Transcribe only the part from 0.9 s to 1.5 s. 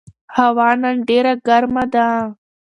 ډېره